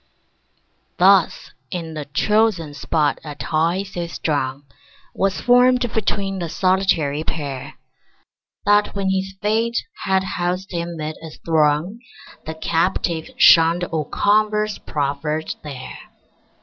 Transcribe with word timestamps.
Thus 0.97 1.51
in 1.69 1.93
the 1.93 2.05
chosen 2.05 2.73
spot 2.73 3.19
a 3.23 3.35
tie 3.35 3.83
so 3.83 4.07
strong 4.07 4.63
Was 5.13 5.41
formed 5.41 5.93
between 5.93 6.39
the 6.39 6.49
solitary 6.49 7.23
pair, 7.23 7.75
That 8.65 8.95
when 8.95 9.11
his 9.11 9.35
fate 9.43 9.77
had 10.05 10.23
housed 10.23 10.71
him 10.71 10.97
'mid 10.97 11.17
a 11.21 11.29
throng 11.45 11.99
The 12.47 12.55
Captive 12.55 13.29
shunned 13.37 13.83
all 13.83 14.05
converse 14.05 14.79
proffered 14.79 15.53
there. 15.63 15.99